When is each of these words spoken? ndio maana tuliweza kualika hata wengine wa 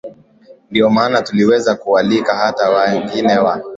ndio 0.71 0.89
maana 0.89 1.21
tuliweza 1.21 1.75
kualika 1.75 2.35
hata 2.35 2.69
wengine 2.69 3.37
wa 3.37 3.61